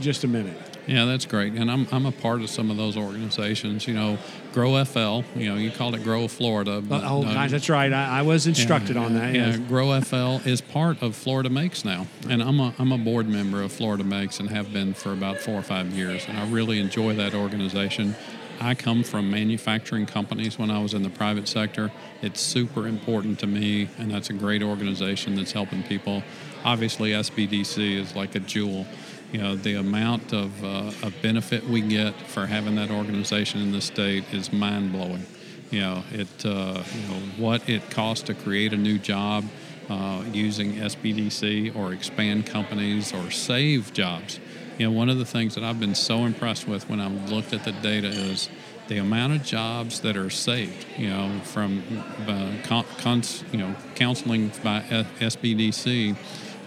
just 0.00 0.24
a 0.24 0.28
minute. 0.28 0.71
Yeah, 0.86 1.04
that's 1.04 1.26
great. 1.26 1.52
And 1.52 1.70
I'm, 1.70 1.86
I'm 1.92 2.06
a 2.06 2.12
part 2.12 2.42
of 2.42 2.50
some 2.50 2.70
of 2.70 2.76
those 2.76 2.96
organizations. 2.96 3.86
You 3.86 3.94
know, 3.94 4.18
Grow 4.52 4.84
FL, 4.84 5.22
you 5.38 5.48
know, 5.48 5.56
you 5.56 5.70
called 5.70 5.94
it 5.94 6.02
Grow 6.02 6.28
Florida. 6.28 6.80
But, 6.80 7.04
oh, 7.04 7.22
uh, 7.22 7.46
that's 7.46 7.68
right. 7.68 7.92
I, 7.92 8.18
I 8.18 8.22
was 8.22 8.46
instructed 8.46 8.96
yeah, 8.96 9.04
on 9.04 9.14
that. 9.14 9.34
Yeah, 9.34 9.46
yes. 9.48 9.58
Grow 9.68 10.00
FL 10.00 10.46
is 10.48 10.60
part 10.60 11.00
of 11.02 11.14
Florida 11.14 11.50
Makes 11.50 11.84
now. 11.84 12.06
And 12.28 12.42
I'm 12.42 12.58
a, 12.58 12.74
I'm 12.78 12.92
a 12.92 12.98
board 12.98 13.28
member 13.28 13.62
of 13.62 13.72
Florida 13.72 14.04
Makes 14.04 14.40
and 14.40 14.50
have 14.50 14.72
been 14.72 14.92
for 14.94 15.12
about 15.12 15.38
four 15.38 15.54
or 15.54 15.62
five 15.62 15.90
years. 15.92 16.26
And 16.28 16.38
I 16.38 16.48
really 16.50 16.80
enjoy 16.80 17.14
that 17.14 17.34
organization. 17.34 18.16
I 18.60 18.74
come 18.74 19.02
from 19.02 19.30
manufacturing 19.30 20.06
companies 20.06 20.58
when 20.58 20.70
I 20.70 20.80
was 20.80 20.94
in 20.94 21.02
the 21.02 21.10
private 21.10 21.48
sector. 21.48 21.90
It's 22.20 22.40
super 22.40 22.86
important 22.86 23.40
to 23.40 23.46
me, 23.48 23.88
and 23.98 24.10
that's 24.10 24.30
a 24.30 24.34
great 24.34 24.62
organization 24.62 25.34
that's 25.34 25.50
helping 25.50 25.82
people. 25.82 26.22
Obviously, 26.64 27.10
SBDC 27.10 27.96
is 27.96 28.14
like 28.14 28.36
a 28.36 28.40
jewel 28.40 28.86
you 29.32 29.38
know 29.38 29.56
the 29.56 29.74
amount 29.74 30.32
of, 30.32 30.62
uh, 30.62 31.10
benefit 31.22 31.66
we 31.66 31.80
get 31.80 32.14
for 32.28 32.46
having 32.46 32.76
that 32.76 32.90
organization 32.90 33.60
in 33.60 33.72
the 33.72 33.80
state 33.80 34.24
is 34.32 34.52
mind 34.52 34.92
blowing. 34.92 35.24
You 35.70 35.80
know 35.80 36.04
it 36.12 36.44
uh, 36.44 36.82
you 36.94 37.08
know 37.08 37.20
what 37.38 37.68
it 37.68 37.90
costs 37.90 38.24
to 38.24 38.34
create 38.34 38.72
a 38.72 38.76
new 38.76 38.98
job 38.98 39.44
uh, 39.88 40.22
using 40.32 40.74
SBDC 40.74 41.74
or 41.74 41.92
expand 41.92 42.46
companies 42.46 43.12
or 43.14 43.30
save 43.30 43.92
jobs. 43.94 44.38
You 44.78 44.86
know 44.86 44.92
one 44.92 45.08
of 45.08 45.18
the 45.18 45.24
things 45.24 45.54
that 45.54 45.64
I've 45.64 45.80
been 45.80 45.94
so 45.94 46.24
impressed 46.24 46.68
with 46.68 46.88
when 46.90 47.00
I've 47.00 47.30
looked 47.30 47.54
at 47.54 47.64
the 47.64 47.72
data 47.72 48.08
is 48.08 48.50
the 48.88 48.98
amount 48.98 49.32
of 49.32 49.42
jobs 49.44 50.00
that 50.00 50.16
are 50.16 50.28
saved. 50.28 50.86
You 50.98 51.08
know 51.08 51.40
from 51.44 51.82
uh, 52.28 52.52
con- 52.64 52.86
cons- 52.98 53.44
you 53.50 53.58
know 53.58 53.74
counseling 53.94 54.48
by 54.62 54.82
SBDC 55.20 56.16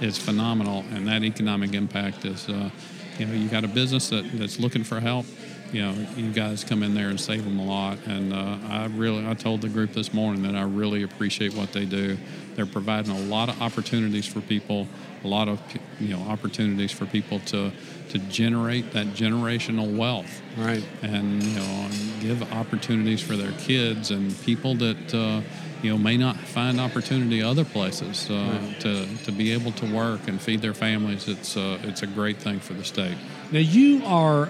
is 0.01 0.17
phenomenal, 0.17 0.83
and 0.91 1.07
that 1.07 1.23
economic 1.23 1.73
impact 1.73 2.25
is, 2.25 2.49
uh, 2.49 2.69
you 3.17 3.25
know, 3.25 3.33
you 3.33 3.47
got 3.47 3.63
a 3.63 3.67
business 3.67 4.09
that, 4.09 4.25
that's 4.33 4.59
looking 4.59 4.83
for 4.83 4.99
help. 4.99 5.25
You 5.71 5.81
know, 5.81 6.07
you 6.15 6.31
guys 6.31 6.63
come 6.63 6.83
in 6.83 6.93
there 6.93 7.09
and 7.09 7.19
save 7.19 7.43
them 7.43 7.59
a 7.59 7.65
lot, 7.65 7.97
and 8.05 8.33
uh, 8.33 8.57
I 8.69 8.85
really, 8.85 9.27
I 9.27 9.33
told 9.33 9.61
the 9.61 9.69
group 9.69 9.93
this 9.93 10.13
morning 10.13 10.43
that 10.43 10.55
I 10.55 10.63
really 10.63 11.03
appreciate 11.03 11.53
what 11.53 11.73
they 11.73 11.85
do. 11.85 12.17
They're 12.55 12.65
providing 12.65 13.11
a 13.11 13.19
lot 13.19 13.49
of 13.49 13.61
opportunities 13.61 14.25
for 14.25 14.41
people, 14.41 14.87
a 15.23 15.27
lot 15.27 15.47
of 15.47 15.59
you 15.99 16.15
know 16.15 16.21
opportunities 16.23 16.91
for 16.91 17.05
people 17.05 17.39
to 17.47 17.71
to 18.09 18.19
generate 18.19 18.91
that 18.93 19.07
generational 19.07 19.95
wealth, 19.95 20.41
right? 20.57 20.85
And 21.01 21.43
you 21.43 21.59
know, 21.59 21.89
give 22.19 22.53
opportunities 22.53 23.21
for 23.21 23.35
their 23.35 23.51
kids 23.53 24.11
and 24.11 24.39
people 24.41 24.75
that. 24.75 25.13
Uh, 25.13 25.41
you 25.81 25.91
know 25.91 25.97
may 25.99 26.17
not 26.17 26.35
find 26.37 26.79
opportunity 26.79 27.43
other 27.43 27.63
places 27.63 28.27
uh, 28.31 28.33
right. 28.33 28.79
to, 28.79 29.05
to 29.17 29.31
be 29.31 29.51
able 29.51 29.71
to 29.73 29.93
work 29.93 30.27
and 30.27 30.41
feed 30.41 30.59
their 30.61 30.73
families. 30.73 31.27
It's 31.27 31.55
uh, 31.55 31.77
it's 31.83 32.01
a 32.01 32.07
great 32.07 32.37
thing 32.37 32.59
for 32.59 32.73
the 32.73 32.83
state. 32.83 33.17
Now 33.51 33.59
you 33.59 34.03
are. 34.05 34.49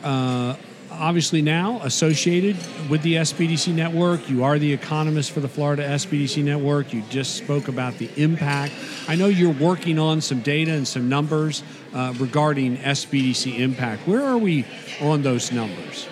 Obviously, 0.91 1.41
now 1.41 1.79
associated 1.83 2.55
with 2.89 3.01
the 3.01 3.15
SBDC 3.15 3.73
network. 3.73 4.29
You 4.29 4.43
are 4.43 4.57
the 4.57 4.71
economist 4.71 5.31
for 5.31 5.39
the 5.39 5.47
Florida 5.47 5.83
SBDC 5.83 6.43
network. 6.43 6.93
You 6.93 7.01
just 7.09 7.35
spoke 7.35 7.67
about 7.67 7.97
the 7.97 8.09
impact. 8.15 8.73
I 9.07 9.15
know 9.15 9.27
you're 9.27 9.53
working 9.53 9.99
on 9.99 10.21
some 10.21 10.41
data 10.41 10.71
and 10.71 10.87
some 10.87 11.09
numbers 11.09 11.63
uh, 11.93 12.13
regarding 12.17 12.77
SBDC 12.77 13.59
impact. 13.59 14.07
Where 14.07 14.23
are 14.23 14.37
we 14.37 14.65
on 15.01 15.21
those 15.21 15.51
numbers? 15.51 16.07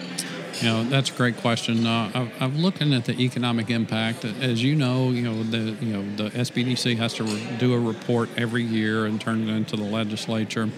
You 0.62 0.70
know, 0.70 0.84
that's 0.86 1.10
a 1.10 1.13
great 1.13 1.38
question. 1.38 1.86
Uh, 1.86 2.30
i 2.39 2.46
am 2.46 2.60
looking 2.60 2.94
at 2.94 3.06
the 3.06 3.20
economic 3.20 3.70
impact. 3.70 4.24
As 4.24 4.63
you 4.63 4.75
know, 4.75 5.10
you 5.10 5.24
know 5.24 5.44
the 5.44 5.75
you 5.84 5.94
know 5.94 6.15
the 6.15 6.30
SBDC 6.30 6.98
has 6.98 7.13
to 7.15 7.24
re- 7.24 7.58
do 7.58 7.74
a 7.74 7.80
report 7.80 8.30
every 8.38 8.63
year 8.63 9.06
and 9.06 9.20
turn 9.20 9.48
it 9.48 9.51
into 9.51 9.75
the 9.75 9.84
legislature. 9.84 10.70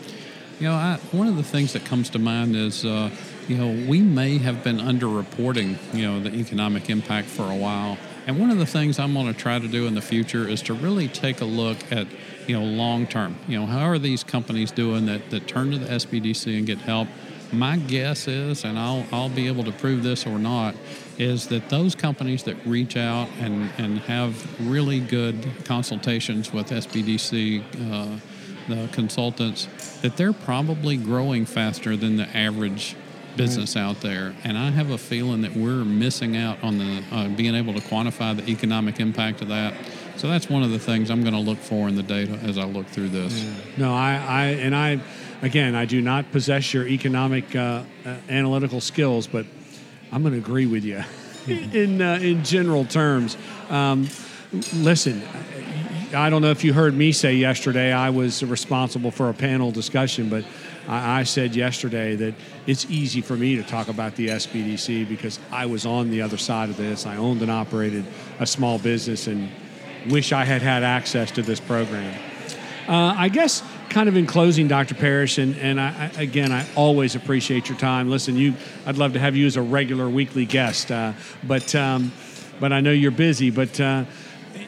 You 0.59 0.69
know, 0.69 0.73
I, 0.73 0.99
one 1.11 1.27
of 1.27 1.35
the 1.35 1.43
things 1.43 1.73
that 1.73 1.83
comes 1.85 2.09
to 2.11 2.19
mind 2.19 2.55
is, 2.55 2.85
uh, 2.85 3.09
you 3.47 3.57
know, 3.57 3.87
we 3.87 4.01
may 4.01 4.37
have 4.39 4.63
been 4.63 4.77
underreporting, 4.77 5.77
you 5.93 6.05
know, 6.05 6.19
the 6.19 6.33
economic 6.33 6.89
impact 6.89 7.27
for 7.27 7.43
a 7.43 7.55
while. 7.55 7.97
And 8.27 8.39
one 8.39 8.49
of 8.49 8.57
the 8.57 8.65
things 8.65 8.97
I'm 8.97 9.13
going 9.13 9.27
to 9.27 9.39
try 9.39 9.59
to 9.59 9.67
do 9.67 9.85
in 9.85 9.93
the 9.93 10.01
future 10.01 10.47
is 10.47 10.63
to 10.63 10.73
really 10.73 11.07
take 11.07 11.41
a 11.41 11.45
look 11.45 11.77
at, 11.91 12.07
you 12.47 12.57
know, 12.57 12.65
long 12.65 13.05
term. 13.05 13.37
You 13.47 13.59
know, 13.59 13.65
how 13.67 13.87
are 13.87 13.99
these 13.99 14.23
companies 14.23 14.71
doing 14.71 15.05
that 15.05 15.29
that 15.29 15.47
turn 15.47 15.71
to 15.71 15.77
the 15.77 15.85
SBDC 15.85 16.57
and 16.57 16.65
get 16.65 16.79
help? 16.79 17.07
my 17.51 17.77
guess 17.77 18.27
is, 18.27 18.63
and 18.63 18.77
I'll, 18.77 19.05
I'll 19.11 19.29
be 19.29 19.47
able 19.47 19.63
to 19.65 19.71
prove 19.71 20.03
this 20.03 20.25
or 20.25 20.37
not, 20.37 20.75
is 21.17 21.47
that 21.47 21.69
those 21.69 21.95
companies 21.95 22.43
that 22.43 22.57
reach 22.65 22.97
out 22.97 23.29
and, 23.39 23.71
and 23.77 23.99
have 23.99 24.67
really 24.67 24.99
good 24.99 25.47
consultations 25.63 26.51
with 26.51 26.69
SBDC, 26.69 27.63
uh, 27.91 28.19
the 28.67 28.87
consultants, 28.91 29.67
that 30.01 30.17
they're 30.17 30.33
probably 30.33 30.97
growing 30.97 31.45
faster 31.45 31.95
than 31.95 32.17
the 32.17 32.27
average 32.35 32.95
business 33.37 33.75
out 33.75 34.01
there. 34.01 34.35
And 34.43 34.57
I 34.57 34.71
have 34.71 34.91
a 34.91 34.97
feeling 34.97 35.41
that 35.41 35.55
we're 35.55 35.83
missing 35.83 36.37
out 36.37 36.63
on 36.63 36.77
the 36.77 37.03
uh, 37.11 37.27
being 37.29 37.55
able 37.55 37.73
to 37.73 37.81
quantify 37.81 38.35
the 38.35 38.49
economic 38.49 38.99
impact 38.99 39.41
of 39.41 39.49
that. 39.49 39.73
So 40.17 40.29
that's 40.29 40.49
one 40.49 40.63
of 40.63 40.71
the 40.71 40.79
things 40.79 41.09
I'm 41.09 41.21
going 41.21 41.33
to 41.33 41.39
look 41.39 41.57
for 41.57 41.87
in 41.87 41.95
the 41.95 42.03
data 42.03 42.33
as 42.43 42.57
I 42.57 42.63
look 42.63 42.87
through 42.87 43.09
this. 43.09 43.43
Yeah. 43.43 43.53
No, 43.77 43.93
I, 43.93 44.13
I 44.13 44.45
and 44.45 44.75
I 44.75 44.99
again, 45.41 45.75
I 45.75 45.85
do 45.85 46.01
not 46.01 46.31
possess 46.31 46.73
your 46.73 46.87
economic 46.87 47.55
uh, 47.55 47.83
uh, 48.05 48.15
analytical 48.29 48.81
skills, 48.81 49.27
but 49.27 49.45
I'm 50.11 50.21
going 50.21 50.33
to 50.33 50.39
agree 50.39 50.65
with 50.65 50.83
you 50.83 51.03
in 51.47 52.01
uh, 52.01 52.19
in 52.21 52.43
general 52.43 52.85
terms. 52.85 53.37
Um, 53.69 54.07
listen, 54.73 55.21
I 56.15 56.29
don't 56.29 56.41
know 56.41 56.51
if 56.51 56.63
you 56.63 56.73
heard 56.73 56.93
me 56.93 57.11
say 57.11 57.35
yesterday. 57.35 57.91
I 57.91 58.09
was 58.09 58.41
responsible 58.43 59.11
for 59.11 59.29
a 59.29 59.33
panel 59.33 59.71
discussion, 59.71 60.29
but 60.29 60.45
I, 60.87 61.19
I 61.19 61.23
said 61.23 61.55
yesterday 61.55 62.15
that 62.15 62.33
it's 62.65 62.85
easy 62.85 63.21
for 63.21 63.35
me 63.35 63.57
to 63.57 63.63
talk 63.63 63.89
about 63.89 64.15
the 64.15 64.29
SBDC 64.29 65.07
because 65.09 65.39
I 65.51 65.65
was 65.65 65.85
on 65.85 66.09
the 66.09 66.21
other 66.21 66.37
side 66.37 66.69
of 66.69 66.77
this. 66.77 67.05
I 67.05 67.17
owned 67.17 67.41
and 67.41 67.51
operated 67.51 68.05
a 68.39 68.47
small 68.47 68.79
business 68.79 69.27
and 69.27 69.49
wish 70.09 70.31
I 70.31 70.45
had 70.45 70.61
had 70.61 70.83
access 70.83 71.31
to 71.31 71.41
this 71.41 71.59
program. 71.59 72.17
Uh, 72.87 73.15
I 73.17 73.29
guess 73.29 73.61
kind 73.89 74.07
of 74.07 74.15
in 74.15 74.25
closing, 74.25 74.67
Dr. 74.67 74.95
Parrish, 74.95 75.37
and, 75.37 75.57
and 75.57 75.81
I, 75.81 76.11
again, 76.17 76.51
I 76.51 76.65
always 76.75 77.15
appreciate 77.15 77.67
your 77.67 77.77
time. 77.77 78.09
Listen, 78.09 78.37
you, 78.37 78.53
I'd 78.85 78.97
love 78.97 79.13
to 79.13 79.19
have 79.19 79.35
you 79.35 79.47
as 79.47 79.57
a 79.57 79.61
regular 79.61 80.09
weekly 80.09 80.45
guest, 80.45 80.91
uh, 80.91 81.13
but 81.43 81.73
um, 81.75 82.11
but 82.59 82.71
I 82.71 82.79
know 82.79 82.91
you're 82.91 83.11
busy. 83.11 83.51
But 83.51 83.79
uh, 83.79 84.05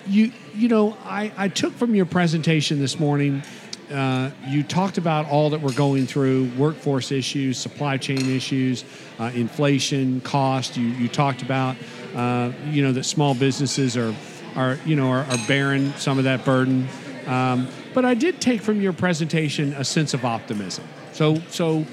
you 0.08 0.32
you 0.56 0.68
know, 0.68 0.98
I, 1.04 1.32
I 1.38 1.48
took 1.50 1.74
from 1.74 1.94
your 1.94 2.06
presentation 2.06 2.80
this 2.80 3.00
morning. 3.00 3.44
Uh, 3.92 4.32
you 4.48 4.64
talked 4.64 4.98
about 4.98 5.30
all 5.30 5.52
that 5.52 5.62
we're 5.62 5.72
going 5.74 6.08
through 6.08 6.52
workforce 6.58 7.12
issues, 7.12 7.58
supply 7.58 7.98
chain 7.98 8.36
issues, 8.36 8.84
uh, 9.20 9.32
inflation, 9.34 10.20
cost. 10.22 10.76
You, 10.76 10.88
you 10.88 11.08
talked 11.08 11.42
about, 11.42 11.78
uh, 12.16 12.52
you 12.70 12.84
know, 12.84 12.92
that 12.92 13.06
small 13.06 13.34
businesses 13.34 13.96
are, 13.96 14.14
are 14.56 14.78
you 14.86 14.96
know, 14.96 15.10
are, 15.10 15.24
are 15.24 15.48
bearing 15.48 15.94
some 15.94 16.18
of 16.18 16.26
that 16.26 16.44
burden. 16.44 16.88
Um, 17.28 17.68
but 17.94 18.04
I 18.04 18.14
did 18.14 18.42
take 18.42 18.62
from 18.62 18.82
your 18.82 18.94
presentation 18.94 19.74
a 19.74 19.84
sense 19.84 20.14
of 20.14 20.26
optimism. 20.26 20.86
So, 21.14 21.36
so 21.50 21.86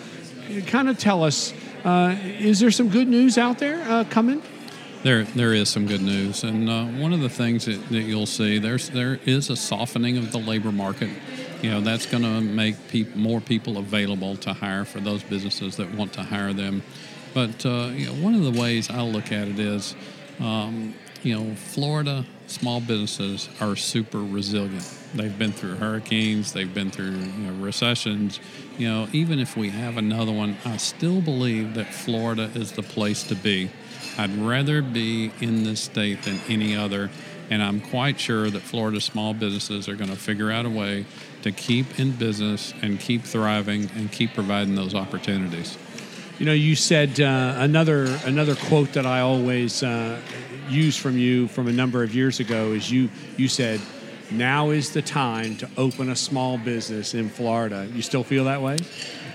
kind 0.67 0.89
of 0.89 0.99
tell 0.99 1.23
us, 1.23 1.53
uh, 1.85 2.17
is 2.23 2.61
there 2.61 2.71
some 2.71 2.89
good 2.89 3.09
news 3.09 3.39
out 3.39 3.59
there 3.59 3.81
uh, 3.89 4.05
coming? 4.05 4.43
There, 5.05 5.25
there 5.25 5.53
is 5.53 5.69
some 5.69 5.87
good 5.87 6.01
news, 6.01 6.45
and 6.45 6.67
uh, 6.67 6.87
one 6.87 7.13
of 7.13 7.21
the 7.21 7.29
things 7.29 7.67
that, 7.67 7.91
that, 7.91 8.05
you'll 8.05 8.25
see 8.25 8.57
there's 8.57 8.89
there 8.89 9.21
is 9.27 9.51
a 9.51 9.57
softening 9.57 10.17
of 10.17 10.33
the 10.33 10.39
labor 10.39 10.73
market. 10.73 11.11
You 11.61 11.73
know 11.73 11.83
that's 11.83 12.07
going 12.07 12.23
to 12.23 12.41
make 12.41 13.15
more 13.15 13.43
people 13.43 13.77
available 13.77 14.35
to 14.39 14.55
hire 14.55 14.87
for 14.87 15.01
those 15.01 15.23
businesses 15.23 15.77
that 15.77 15.95
want 15.95 16.15
to 16.15 16.23
hire 16.23 16.55
them. 16.55 16.83
But 17.35 17.67
uh, 17.67 17.91
you 17.93 18.07
know, 18.07 18.15
one 18.15 18.35
of 18.35 18.51
the 18.51 18.59
ways 18.59 18.89
I 18.89 19.03
look 19.03 19.31
at 19.31 19.47
it 19.47 19.59
is, 19.59 19.95
um, 20.41 20.95
you 21.23 21.39
know, 21.39 21.55
Florida 21.55 22.25
small 22.47 22.81
businesses 22.81 23.51
are 23.61 23.77
super 23.77 24.23
resilient. 24.23 24.91
They've 25.15 25.39
been 25.39 25.53
through 25.53 25.75
hurricanes, 25.75 26.55
they've 26.55 26.73
been 26.73 26.91
through 26.91 27.11
you 27.11 27.51
know, 27.51 27.63
recessions. 27.63 28.41
You 28.79 28.89
know, 28.89 29.09
even 29.13 29.39
if 29.39 29.55
we 29.55 29.69
have 29.69 29.99
another 29.99 30.33
one, 30.33 30.57
I 30.65 30.79
still 30.79 31.21
believe 31.21 31.75
that 31.75 31.93
Florida 31.93 32.51
is 32.55 32.73
the 32.73 32.83
place 32.83 33.23
to 33.25 33.35
be. 33.35 33.71
I'd 34.17 34.37
rather 34.37 34.83
be 34.83 35.33
in 35.41 35.65
this 35.65 35.81
state 35.81 36.23
than 36.23 36.41
any 36.49 36.77
other, 36.77 37.11
and 37.51 37.63
I'm 37.63 37.81
quite 37.81 38.21
sure 38.21 38.49
that 38.51 38.61
Florida 38.63 39.01
small 39.01 39.35
businesses 39.35 39.89
are 39.89 39.97
going 39.97 40.11
to 40.11 40.17
figure 40.17 40.51
out 40.51 40.67
a 40.67 40.71
way 40.71 41.07
to 41.43 41.53
keep 41.53 41.99
in 41.99 42.13
business 42.13 42.73
and 42.83 42.99
keep 42.99 43.23
thriving 43.23 43.91
and 43.97 44.11
keep 44.11 44.35
providing 44.35 44.75
those 44.75 44.95
opportunities. 44.95 45.77
You 46.39 46.47
know, 46.47 46.53
you 46.53 46.75
said 46.75 47.21
uh, 47.21 47.55
another 47.59 48.07
another 48.25 48.57
quote 48.57 48.95
that 48.95 49.07
I 49.07 49.21
always 49.21 49.83
uh, 49.83 50.21
use 50.69 50.97
from 50.97 51.17
you 51.19 51.47
from 51.49 51.69
a 51.69 51.73
number 51.73 52.03
of 52.03 52.15
years 52.15 52.41
ago 52.41 52.73
is 52.73 52.91
you 52.91 53.09
you 53.37 53.49
said 53.49 53.81
now 54.31 54.71
is 54.71 54.93
the 54.93 55.03
time 55.03 55.57
to 55.59 55.69
open 55.77 56.11
a 56.11 56.17
small 56.17 56.59
business 56.59 57.15
in 57.15 57.29
Florida. 57.29 57.89
You 57.95 58.03
still 58.03 58.25
feel 58.25 58.45
that 58.45 58.63
way? 58.63 58.79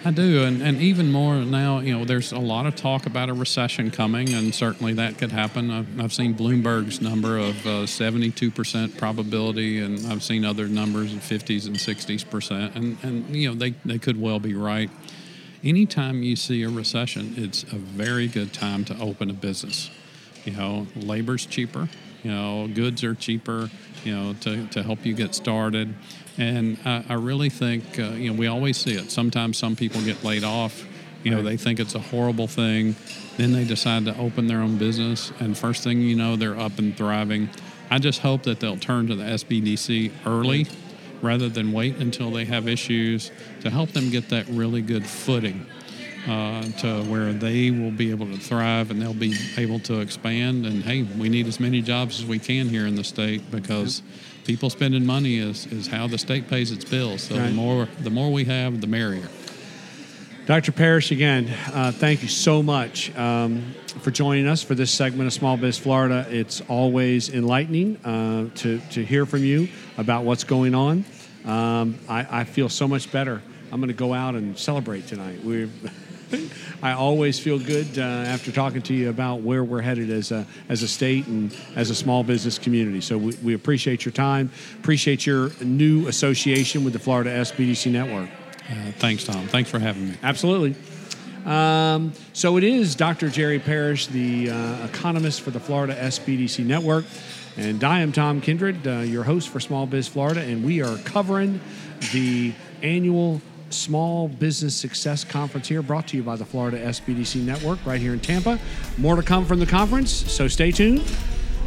I 0.06 0.12
do, 0.12 0.44
and, 0.44 0.62
and 0.62 0.80
even 0.82 1.12
more 1.12 1.36
now. 1.36 1.80
You 1.80 1.98
know, 1.98 2.06
there's 2.06 2.32
a 2.32 2.40
lot 2.40 2.66
of 2.66 2.76
talk 2.76 3.06
about 3.06 3.28
a 3.28 3.34
recession 3.34 3.92
coming, 3.92 4.34
and 4.34 4.56
certainly 4.56 4.94
that 4.94 5.18
could 5.18 5.32
happen. 5.32 5.70
I've, 5.70 6.00
I've 6.00 6.14
seen 6.14 6.36
Bloomberg's 6.36 7.02
number 7.02 7.38
of 7.38 7.66
uh, 7.66 7.86
72% 7.86 8.98
probability, 8.98 9.80
and 9.80 10.08
I've 10.08 10.24
seen 10.24 10.46
other 10.46 10.68
numbers 10.68 11.14
of 11.14 11.20
50s 11.20 11.68
and 11.68 11.76
60s 11.76 12.30
percent, 12.30 12.76
and 12.76 12.98
and 13.04 13.36
you 13.36 13.50
know 13.50 13.56
they 13.56 13.72
they 13.84 14.00
could 14.00 14.20
well 14.20 14.40
be 14.40 14.54
right. 14.54 14.90
anytime 15.66 16.24
you 16.24 16.38
see 16.38 16.64
a 16.64 16.70
recession, 16.70 17.34
it's 17.36 17.64
a 17.64 17.76
very 17.76 18.28
good 18.28 18.54
time 18.54 18.86
to 18.86 18.98
open 19.00 19.30
a 19.30 19.34
business. 19.34 19.90
You 20.46 20.54
know, 20.54 20.88
labor's 20.96 21.46
cheaper. 21.46 21.90
You 22.24 22.32
know, 22.32 22.68
goods 22.68 23.04
are 23.04 23.16
cheaper. 23.16 23.70
You 24.04 24.16
know, 24.16 24.34
to, 24.42 24.66
to 24.68 24.84
help 24.84 25.06
you 25.06 25.14
get 25.14 25.36
started. 25.36 25.94
And 26.38 26.78
I, 26.86 27.04
I 27.10 27.14
really 27.16 27.50
think, 27.50 28.00
uh, 28.00 28.12
you 28.12 28.32
know, 28.32 28.38
we 28.40 28.48
always 28.48 28.78
see 28.78 28.94
it. 28.94 29.12
Sometimes 29.12 29.58
some 29.58 29.76
people 29.76 30.02
get 30.02 30.24
laid 30.24 30.44
off. 30.44 30.86
You 31.24 31.32
know, 31.32 31.38
Right. 31.38 31.46
they 31.46 31.58
think 31.58 31.80
it's 31.82 31.96
a 31.96 32.00
horrible 32.00 32.48
thing. 32.48 32.96
Then 33.36 33.52
they 33.52 33.66
decide 33.66 34.06
to 34.06 34.18
open 34.18 34.48
their 34.48 34.62
own 34.62 34.78
business, 34.78 35.32
and 35.40 35.58
first 35.58 35.84
thing 35.84 36.02
you 36.02 36.16
know, 36.16 36.36
they're 36.38 36.58
up 36.58 36.78
and 36.80 36.96
thriving. 36.96 37.50
I 37.92 38.00
just 38.00 38.20
hope 38.22 38.44
that 38.44 38.60
they'll 38.60 38.78
turn 38.78 39.08
to 39.08 39.16
the 39.16 39.24
SBDC 39.24 40.12
early 40.26 40.68
rather 41.22 41.50
than 41.50 41.74
wait 41.74 41.98
until 41.98 42.32
they 42.32 42.46
have 42.46 42.68
issues 42.70 43.32
to 43.62 43.70
help 43.70 43.92
them 43.92 44.10
get 44.10 44.30
that 44.30 44.48
really 44.48 44.82
good 44.82 45.06
footing 45.06 45.66
uh, 46.30 46.62
to 46.78 47.04
where 47.06 47.34
they 47.34 47.72
will 47.72 47.92
be 47.92 48.12
able 48.12 48.28
to 48.28 48.38
thrive 48.38 48.92
and 48.92 49.02
they'll 49.02 49.14
be 49.14 49.36
able 49.58 49.80
to 49.80 50.00
expand. 50.00 50.66
And 50.66 50.84
hey, 50.84 51.02
we 51.04 51.28
need 51.28 51.48
as 51.48 51.60
many 51.60 51.82
jobs 51.82 52.20
as 52.20 52.26
we 52.26 52.38
can 52.38 52.70
here 52.70 52.86
in 52.86 52.94
the 52.96 53.04
state 53.04 53.50
because 53.50 54.04
people 54.46 54.70
spending 54.70 55.06
money 55.06 55.40
is, 55.40 55.66
is 55.68 55.88
how 55.88 56.08
the 56.08 56.20
state 56.20 56.48
pays 56.48 56.72
its 56.72 56.86
bills. 56.86 57.24
So 57.24 57.34
the 57.34 57.50
more 57.50 57.88
the 58.02 58.12
more 58.12 58.32
we 58.32 58.46
have, 58.46 58.80
the 58.80 58.88
merrier. 58.88 59.28
Dr. 60.46 60.72
Parrish, 60.72 61.12
again, 61.12 61.48
uh, 61.74 61.92
thank 61.92 62.24
you 62.24 62.28
so 62.28 62.64
much 62.64 63.16
um, 63.16 63.76
for 64.02 64.10
joining 64.10 64.48
us 64.48 64.64
for 64.64 64.74
this 64.74 64.90
segment 64.90 65.28
of 65.28 65.34
Small 65.34 65.58
Biz 65.58 65.78
Florida. 65.78 66.26
It's 66.30 66.62
always 66.62 67.30
enlightening 67.30 67.98
uh, 67.98 68.50
to, 68.56 68.80
to 68.92 69.06
hear 69.06 69.28
from 69.28 69.44
you 69.44 69.68
about 70.00 70.24
what's 70.24 70.44
going 70.44 70.74
on. 70.74 71.06
Um, 71.46 72.00
I, 72.10 72.42
I 72.42 72.44
feel 72.46 72.68
so 72.68 72.88
much 72.88 73.12
better. 73.12 73.44
I'm 73.72 73.80
going 73.80 73.90
to 73.90 73.94
go 73.94 74.12
out 74.12 74.34
and 74.34 74.58
celebrate 74.58 75.06
tonight. 75.06 75.44
we 75.44 75.70
I 76.84 76.94
always 76.94 77.40
feel 77.40 77.60
good 77.60 77.98
uh, 77.98 78.02
after 78.02 78.52
talking 78.52 78.82
to 78.84 78.94
you 78.94 79.10
about 79.10 79.42
where 79.42 79.64
we're 79.64 79.82
headed 79.82 80.10
as 80.10 80.32
a, 80.32 80.46
as 80.70 80.84
a 80.84 80.88
state 80.88 81.28
and 81.28 81.56
as 81.76 81.90
a 81.90 81.96
small 81.96 82.24
business 82.24 82.58
community. 82.58 83.02
So 83.02 83.18
we, 83.18 83.36
we 83.44 83.54
appreciate 83.54 84.06
your 84.06 84.12
time, 84.12 84.52
appreciate 84.80 85.26
your 85.26 85.52
new 85.62 86.08
association 86.08 86.84
with 86.84 86.94
the 86.94 87.00
Florida 87.00 87.32
SBDC 87.32 87.92
Network. 87.92 88.30
Uh, 88.70 88.92
thanks, 88.98 89.24
Tom. 89.24 89.48
Thanks 89.48 89.70
for 89.70 89.80
having 89.80 90.10
me. 90.10 90.18
Absolutely. 90.22 90.76
Um, 91.46 92.14
so 92.34 92.58
it 92.58 92.64
is 92.64 92.96
Dr. 92.96 93.30
Jerry 93.30 93.60
Parrish, 93.60 94.08
the 94.08 94.52
uh, 94.52 94.86
economist 94.86 95.42
for 95.42 95.52
the 95.52 95.60
Florida 95.60 95.96
SBDC 95.96 96.66
Network. 96.66 97.06
And 97.58 97.84
I 97.84 98.02
am 98.02 98.12
Tom 98.12 98.40
Kindred, 98.42 98.86
uh, 98.88 99.00
your 99.00 99.24
host 99.24 99.50
for 99.50 99.60
Small 99.60 99.86
Biz 99.86 100.08
Florida, 100.08 100.42
and 100.42 100.64
we 100.64 100.82
are 100.82 100.98
covering 101.00 101.60
the 102.14 102.54
annual 102.82 103.42
Small 103.74 104.28
Business 104.28 104.76
Success 104.76 105.24
Conference 105.24 105.68
here, 105.68 105.82
brought 105.82 106.08
to 106.10 106.18
you 106.18 106.24
by 106.24 106.36
the 106.36 106.46
Florida 106.46 106.80
SBDC 106.80 107.42
Network 107.42 107.84
right 107.86 108.00
here 108.00 108.14
in 108.14 108.20
Tampa. 108.20 108.60
More 108.98 109.16
to 109.16 109.24
come 109.24 109.46
from 109.46 109.60
the 109.60 109.66
conference, 109.66 110.12
so 110.12 110.48
stay 110.48 110.72
tuned. 110.72 111.04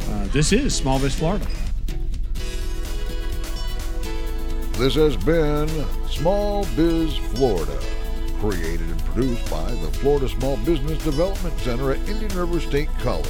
Uh, 0.09 0.27
this 0.27 0.51
is 0.51 0.75
Small 0.75 0.99
Biz 0.99 1.15
Florida. 1.15 1.45
This 4.73 4.95
has 4.95 5.15
been 5.17 5.69
Small 6.09 6.65
Biz 6.75 7.15
Florida, 7.35 7.79
created 8.39 8.81
and 8.81 9.05
produced 9.05 9.49
by 9.49 9.63
the 9.63 9.91
Florida 9.99 10.27
Small 10.27 10.57
Business 10.57 11.03
Development 11.03 11.57
Center 11.59 11.91
at 11.91 11.99
Indian 12.09 12.37
River 12.37 12.59
State 12.59 12.89
College. 12.99 13.27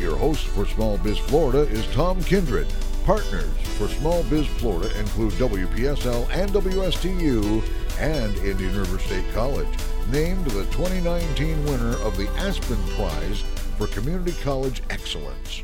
Your 0.00 0.16
host 0.16 0.46
for 0.48 0.64
Small 0.66 0.96
Biz 0.98 1.18
Florida 1.18 1.70
is 1.70 1.86
Tom 1.88 2.22
Kindred. 2.22 2.66
Partners 3.04 3.50
for 3.76 3.88
Small 3.88 4.22
Biz 4.24 4.46
Florida 4.46 4.96
include 4.98 5.32
WPSL 5.34 6.28
and 6.30 6.50
WSTU 6.50 7.62
and 7.98 8.36
Indian 8.38 8.76
River 8.76 8.98
State 8.98 9.24
College, 9.32 9.68
named 10.10 10.44
the 10.46 10.64
2019 10.66 11.64
winner 11.64 11.96
of 12.02 12.16
the 12.16 12.28
Aspen 12.38 12.78
Prize 12.96 13.42
for 13.76 13.86
Community 13.88 14.32
College 14.42 14.82
Excellence. 14.90 15.62